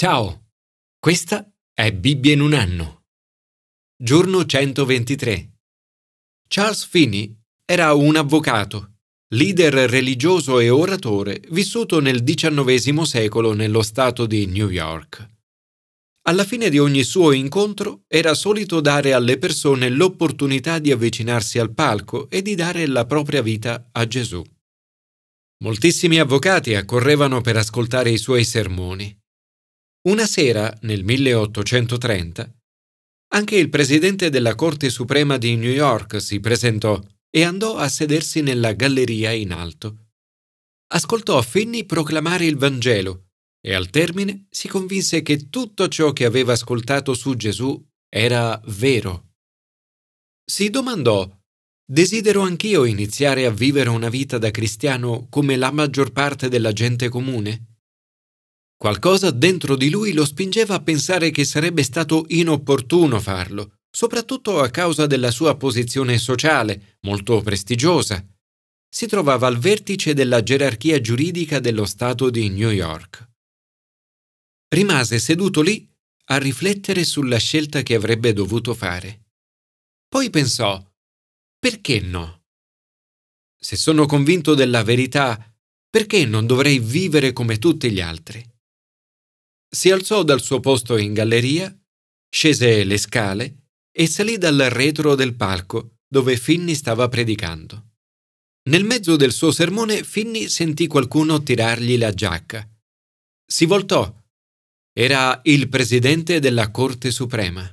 [0.00, 0.50] Ciao,
[1.00, 1.44] questa
[1.74, 3.06] è Bibbia in un anno.
[4.00, 5.54] Giorno 123.
[6.46, 8.98] Charles Finney era un avvocato,
[9.34, 15.30] leader religioso e oratore vissuto nel XIX secolo nello stato di New York.
[16.28, 21.74] Alla fine di ogni suo incontro era solito dare alle persone l'opportunità di avvicinarsi al
[21.74, 24.44] palco e di dare la propria vita a Gesù.
[25.64, 29.18] Moltissimi avvocati accorrevano per ascoltare i suoi sermoni.
[30.02, 32.50] Una sera, nel 1830,
[33.34, 38.40] anche il presidente della Corte Suprema di New York si presentò e andò a sedersi
[38.40, 40.12] nella galleria in alto.
[40.94, 43.30] Ascoltò Finney proclamare il Vangelo
[43.60, 49.32] e al termine si convinse che tutto ciò che aveva ascoltato su Gesù era vero.
[50.44, 51.30] Si domandò
[51.90, 57.08] Desidero anch'io iniziare a vivere una vita da cristiano come la maggior parte della gente
[57.08, 57.77] comune?
[58.78, 64.70] Qualcosa dentro di lui lo spingeva a pensare che sarebbe stato inopportuno farlo, soprattutto a
[64.70, 68.24] causa della sua posizione sociale, molto prestigiosa.
[68.88, 73.28] Si trovava al vertice della gerarchia giuridica dello Stato di New York.
[74.68, 75.84] Rimase seduto lì
[76.26, 79.24] a riflettere sulla scelta che avrebbe dovuto fare.
[80.06, 80.80] Poi pensò,
[81.58, 82.44] perché no?
[83.58, 85.52] Se sono convinto della verità,
[85.90, 88.56] perché non dovrei vivere come tutti gli altri?
[89.70, 91.76] Si alzò dal suo posto in galleria,
[92.28, 97.96] scese le scale e salì dal retro del palco dove Finny stava predicando.
[98.68, 102.68] Nel mezzo del suo sermone Finny sentì qualcuno tirargli la giacca.
[103.46, 104.14] Si voltò.
[104.92, 107.70] Era il presidente della Corte Suprema.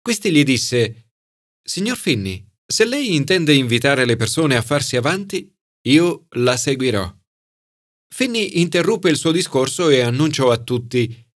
[0.00, 1.10] Questi gli disse
[1.62, 5.54] Signor Finny, se lei intende invitare le persone a farsi avanti,
[5.88, 7.21] io la seguirò.
[8.12, 11.30] Finney interruppe il suo discorso e annunciò a tutti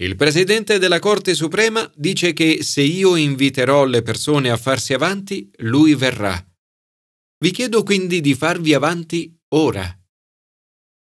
[0.00, 5.50] il Presidente della Corte Suprema dice che se io inviterò le persone a farsi avanti,
[5.58, 6.40] lui verrà.
[7.40, 9.92] Vi chiedo quindi di farvi avanti ora.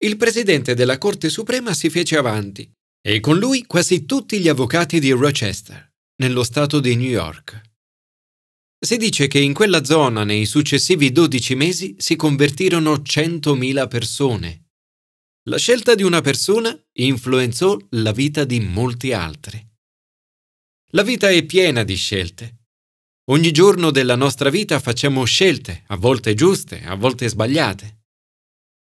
[0.01, 2.71] Il Presidente della Corte Suprema si fece avanti
[3.03, 7.61] e con lui quasi tutti gli avvocati di Rochester, nello stato di New York.
[8.79, 14.68] Si dice che in quella zona nei successivi 12 mesi si convertirono 100.000 persone.
[15.49, 19.67] La scelta di una persona influenzò la vita di molti altri.
[20.93, 22.67] La vita è piena di scelte.
[23.31, 28.03] Ogni giorno della nostra vita facciamo scelte, a volte giuste, a volte sbagliate.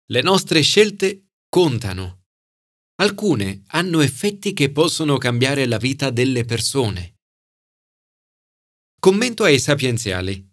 [0.09, 2.25] Le nostre scelte contano.
[2.97, 7.15] Alcune hanno effetti che possono cambiare la vita delle persone.
[9.01, 10.47] Commento ai sapienziali.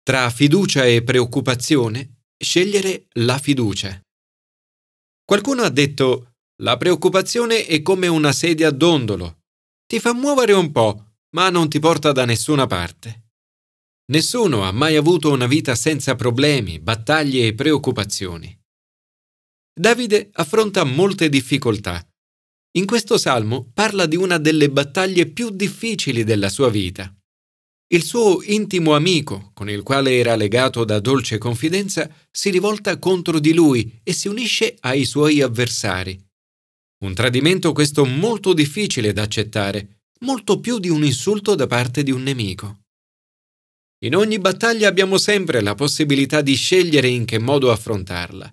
[0.00, 4.03] Tra fiducia e preoccupazione, scegliere la fiducia.
[5.24, 9.40] Qualcuno ha detto la preoccupazione è come una sedia a dondolo.
[9.86, 13.22] Ti fa muovere un po', ma non ti porta da nessuna parte.
[14.12, 18.54] Nessuno ha mai avuto una vita senza problemi, battaglie e preoccupazioni.
[19.72, 22.06] Davide affronta molte difficoltà.
[22.76, 27.12] In questo salmo parla di una delle battaglie più difficili della sua vita.
[27.88, 33.38] Il suo intimo amico, con il quale era legato da dolce confidenza, si rivolta contro
[33.38, 36.18] di lui e si unisce ai suoi avversari.
[37.04, 42.10] Un tradimento questo molto difficile da accettare, molto più di un insulto da parte di
[42.10, 42.80] un nemico.
[44.04, 48.52] In ogni battaglia abbiamo sempre la possibilità di scegliere in che modo affrontarla.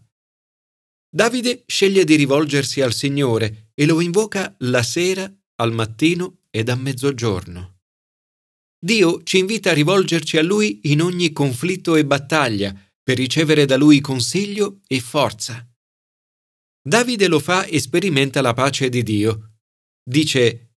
[1.13, 6.75] Davide sceglie di rivolgersi al Signore e lo invoca la sera, al mattino ed a
[6.75, 7.80] mezzogiorno.
[8.83, 13.77] Dio ci invita a rivolgerci a Lui in ogni conflitto e battaglia per ricevere da
[13.77, 15.63] Lui consiglio e forza.
[16.83, 19.57] Davide lo fa e sperimenta la pace di Dio.
[20.03, 20.73] Dice,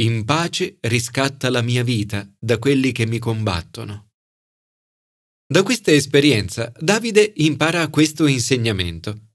[0.00, 4.10] In pace riscatta la mia vita da quelli che mi combattono.
[5.46, 9.32] Da questa esperienza Davide impara questo insegnamento.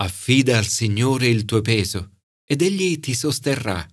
[0.00, 3.86] Affida al Signore il tuo peso ed egli ti sosterrà.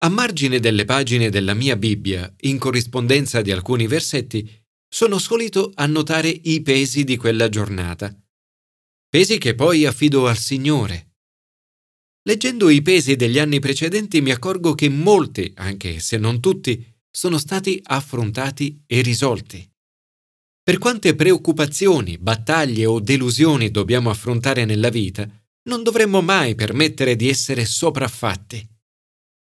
[0.00, 4.48] A margine delle pagine della mia Bibbia, in corrispondenza di alcuni versetti,
[4.88, 8.16] sono solito annotare i pesi di quella giornata.
[9.08, 11.16] Pesi che poi affido al Signore.
[12.22, 16.80] Leggendo i pesi degli anni precedenti mi accorgo che molti, anche se non tutti,
[17.10, 19.68] sono stati affrontati e risolti.
[20.62, 25.28] Per quante preoccupazioni, battaglie o delusioni dobbiamo affrontare nella vita,
[25.64, 28.77] non dovremmo mai permettere di essere sopraffatti.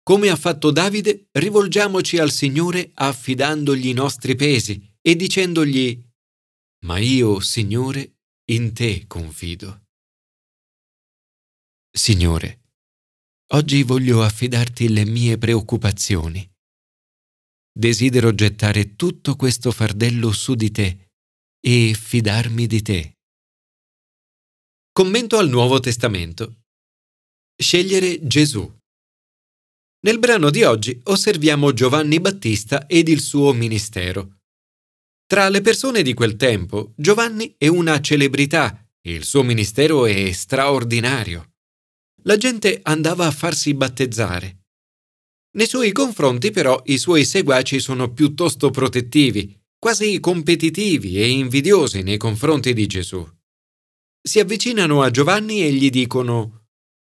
[0.05, 6.11] Come ha fatto Davide, rivolgiamoci al Signore affidandogli i nostri pesi e dicendogli
[6.85, 8.19] Ma io, Signore,
[8.51, 9.85] in te confido.
[11.89, 12.73] Signore,
[13.53, 16.51] oggi voglio affidarti le mie preoccupazioni.
[17.73, 21.11] Desidero gettare tutto questo fardello su di te
[21.61, 23.19] e fidarmi di te.
[24.91, 26.65] Commento al Nuovo Testamento.
[27.57, 28.81] Scegliere Gesù.
[30.05, 34.39] Nel brano di oggi osserviamo Giovanni Battista ed il suo ministero.
[35.25, 40.33] Tra le persone di quel tempo, Giovanni è una celebrità e il suo ministero è
[40.33, 41.53] straordinario.
[42.25, 44.65] La gente andava a farsi battezzare.
[45.53, 52.17] Nei suoi confronti però i suoi seguaci sono piuttosto protettivi, quasi competitivi e invidiosi nei
[52.17, 53.25] confronti di Gesù.
[54.21, 56.62] Si avvicinano a Giovanni e gli dicono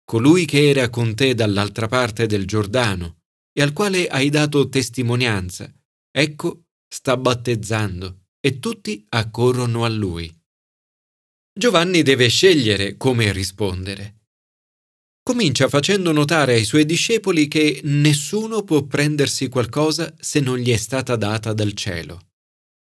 [0.06, 3.22] Colui che era con te dall'altra parte del Giordano
[3.52, 5.74] e al quale hai dato testimonianza,
[6.12, 10.32] ecco sta battezzando e tutti accorrono a lui.
[11.58, 14.14] Giovanni deve scegliere come rispondere.
[15.24, 20.78] Comincia facendo notare ai suoi discepoli che nessuno può prendersi qualcosa se non gli è
[20.78, 22.28] stata data dal cielo.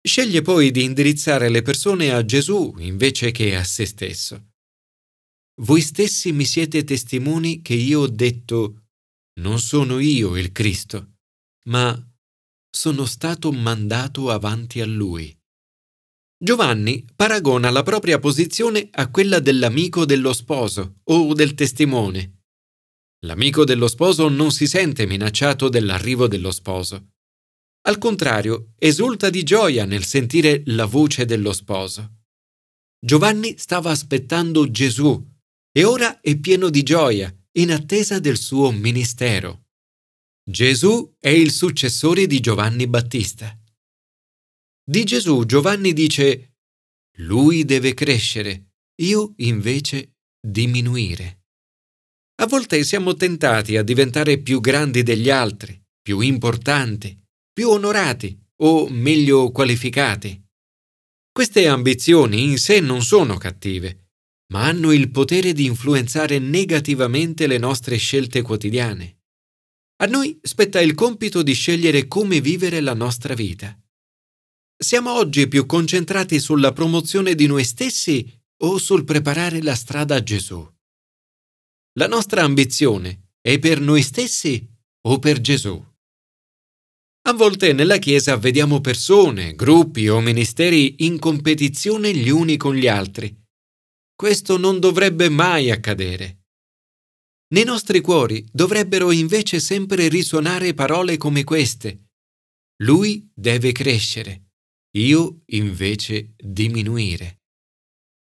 [0.01, 4.52] Sceglie poi di indirizzare le persone a Gesù invece che a se stesso.
[5.61, 8.85] Voi stessi mi siete testimoni che io ho detto
[9.39, 11.17] non sono io il Cristo,
[11.65, 11.95] ma
[12.69, 15.35] sono stato mandato avanti a lui.
[16.43, 22.41] Giovanni paragona la propria posizione a quella dell'amico dello sposo o del testimone.
[23.25, 27.11] L'amico dello sposo non si sente minacciato dell'arrivo dello sposo.
[27.85, 32.23] Al contrario, esulta di gioia nel sentire la voce dello sposo.
[32.99, 35.31] Giovanni stava aspettando Gesù
[35.75, 39.65] e ora è pieno di gioia in attesa del suo ministero.
[40.45, 43.57] Gesù è il successore di Giovanni Battista.
[44.85, 46.57] Di Gesù Giovanni dice,
[47.17, 51.45] Lui deve crescere, io invece diminuire.
[52.41, 57.19] A volte siamo tentati a diventare più grandi degli altri, più importanti,
[57.51, 60.39] più onorati o meglio qualificati.
[61.31, 64.02] Queste ambizioni in sé non sono cattive,
[64.53, 69.21] ma hanno il potere di influenzare negativamente le nostre scelte quotidiane.
[70.03, 73.75] A noi spetta il compito di scegliere come vivere la nostra vita.
[74.77, 78.31] Siamo oggi più concentrati sulla promozione di noi stessi
[78.63, 80.71] o sul preparare la strada a Gesù?
[81.93, 84.69] La nostra ambizione è per noi stessi
[85.07, 85.83] o per Gesù?
[87.25, 92.87] A volte nella Chiesa vediamo persone, gruppi o ministeri in competizione gli uni con gli
[92.87, 93.42] altri.
[94.15, 96.43] Questo non dovrebbe mai accadere.
[97.53, 102.09] Nei nostri cuori dovrebbero invece sempre risuonare parole come queste.
[102.83, 104.53] Lui deve crescere,
[104.97, 107.41] io invece diminuire.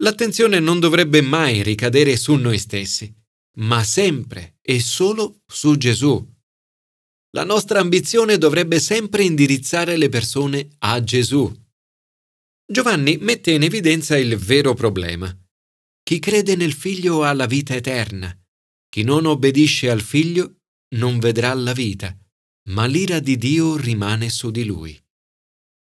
[0.00, 3.12] L'attenzione non dovrebbe mai ricadere su noi stessi,
[3.58, 6.36] ma sempre e solo su Gesù.
[7.32, 11.52] La nostra ambizione dovrebbe sempre indirizzare le persone a Gesù.
[12.64, 15.36] Giovanni mette in evidenza il vero problema.
[16.08, 18.34] Chi crede nel Figlio ha la vita eterna
[18.88, 20.62] chi non obbedisce al figlio
[20.96, 22.18] non vedrà la vita,
[22.70, 24.98] ma l'ira di Dio rimane su di lui.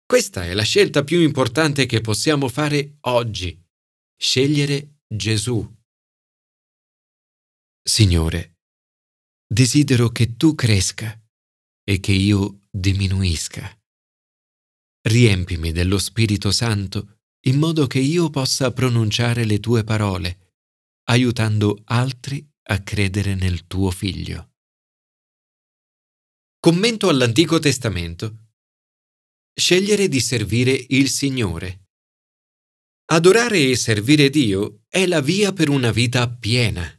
[0.03, 3.55] Questa è la scelta più importante che possiamo fare oggi,
[4.17, 5.63] scegliere Gesù.
[7.83, 8.55] Signore,
[9.45, 11.23] desidero che tu cresca
[11.83, 13.79] e che io diminuisca.
[15.01, 20.55] Riempimi dello Spirito Santo in modo che io possa pronunciare le tue parole,
[21.05, 24.51] aiutando altri a credere nel tuo figlio.
[26.59, 28.49] Commento all'Antico Testamento.
[29.53, 31.87] Scegliere di servire il Signore.
[33.11, 36.93] Adorare e servire Dio è la via per una vita piena.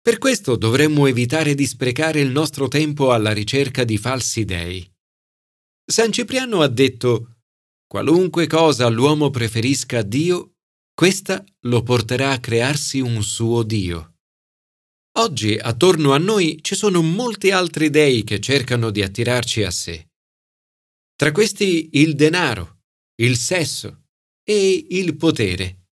[0.00, 4.90] Per questo dovremmo evitare di sprecare il nostro tempo alla ricerca di falsi dei.
[5.84, 7.37] San Cipriano ha detto,
[7.88, 10.52] qualunque cosa l'uomo preferisca a Dio,
[10.94, 14.16] questa lo porterà a crearsi un suo Dio.
[15.18, 20.10] Oggi attorno a noi ci sono molti altri dei che cercano di attirarci a sé.
[21.16, 22.82] Tra questi il denaro,
[23.22, 24.04] il sesso
[24.44, 25.86] e il potere.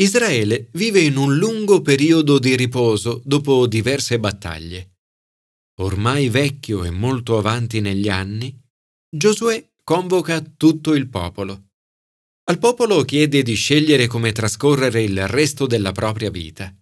[0.00, 4.94] Israele vive in un lungo periodo di riposo dopo diverse battaglie.
[5.80, 8.58] Ormai vecchio e molto avanti negli anni,
[9.14, 11.70] Giosuè convoca tutto il popolo.
[12.44, 16.74] Al popolo chiede di scegliere come trascorrere il resto della propria vita.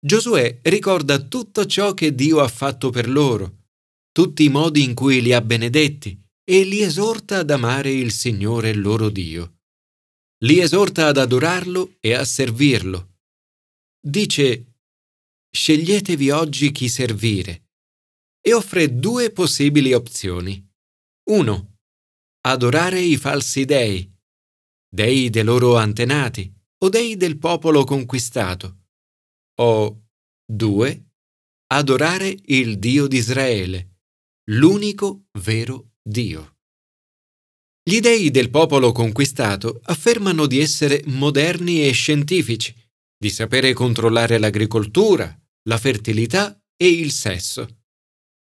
[0.00, 3.66] Giosuè ricorda tutto ciò che Dio ha fatto per loro,
[4.12, 8.72] tutti i modi in cui li ha benedetti e li esorta ad amare il Signore
[8.74, 9.58] loro Dio.
[10.44, 13.16] Li esorta ad adorarlo e a servirlo.
[14.00, 14.74] Dice,
[15.50, 17.70] sceglietevi oggi chi servire
[18.40, 20.64] e offre due possibili opzioni.
[21.30, 21.67] 1.
[22.48, 24.10] Adorare i falsi dei,
[24.88, 28.84] dei dei loro antenati o dei del popolo conquistato.
[29.60, 30.06] O
[30.50, 31.10] 2.
[31.66, 33.98] Adorare il Dio di Israele,
[34.52, 36.56] l'unico vero Dio.
[37.82, 42.74] Gli dei del popolo conquistato affermano di essere moderni e scientifici,
[43.14, 45.38] di sapere controllare l'agricoltura,
[45.68, 47.77] la fertilità e il sesso.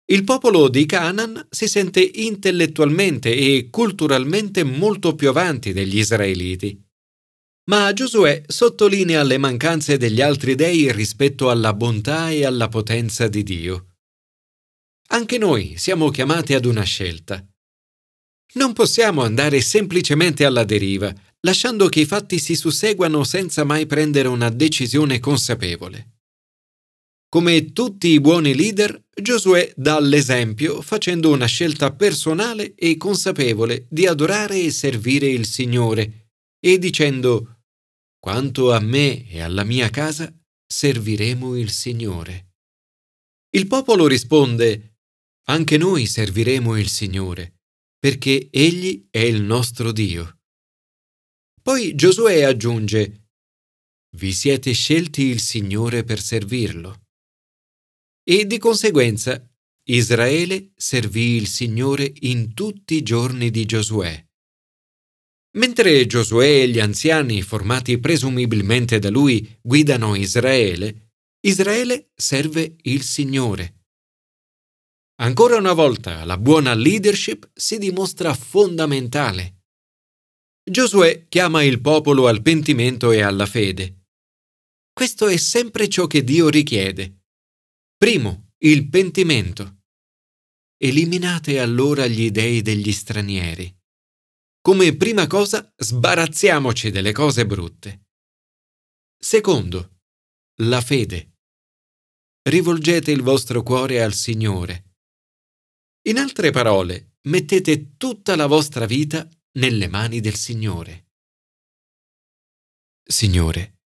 [0.10, 6.82] Il popolo di Canaan si sente intellettualmente e culturalmente molto più avanti degli israeliti.
[7.70, 13.44] Ma Giosuè sottolinea le mancanze degli altri dei rispetto alla bontà e alla potenza di
[13.44, 13.96] Dio.
[15.10, 17.46] Anche noi siamo chiamati ad una scelta.
[18.54, 24.30] Non possiamo andare semplicemente alla deriva, lasciando che i fatti si susseguano senza mai prendere
[24.30, 26.17] una decisione consapevole.
[27.29, 34.07] Come tutti i buoni leader, Giosuè dà l'esempio facendo una scelta personale e consapevole di
[34.07, 37.63] adorare e servire il Signore e dicendo
[38.17, 40.34] Quanto a me e alla mia casa
[40.65, 42.53] serviremo il Signore.
[43.50, 45.00] Il popolo risponde
[45.50, 47.60] Anche noi serviremo il Signore,
[48.00, 50.39] perché Egli è il nostro Dio.
[51.62, 53.31] Poi Giosuè aggiunge
[54.15, 57.07] Vi siete scelti il Signore per servirlo
[58.29, 59.41] e di conseguenza
[59.86, 64.22] Israele servì il Signore in tutti i giorni di Giosuè.
[65.57, 73.86] Mentre Giosuè e gli anziani, formati presumibilmente da lui, guidano Israele, Israele serve il Signore.
[75.22, 79.62] Ancora una volta la buona leadership si dimostra fondamentale.
[80.69, 84.07] Giosuè chiama il popolo al pentimento e alla fede.
[84.91, 87.17] Questo è sempre ciò che Dio richiede.
[88.00, 89.86] Primo, il pentimento.
[90.77, 93.75] Eliminate allora gli dei degli stranieri.
[94.62, 98.10] Come prima cosa, sbarazziamoci delle cose brutte.
[99.18, 100.01] Secondo,
[100.62, 101.38] la fede.
[102.44, 104.98] Rivolgete il vostro cuore al Signore.
[106.04, 111.08] In altre parole, mettete tutta la vostra vita nelle mani del Signore.
[113.04, 113.80] Signore,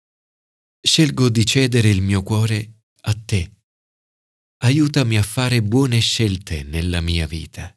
[0.80, 3.58] scelgo di cedere il mio cuore a te
[4.62, 7.74] aiutami a fare buone scelte nella mia vita.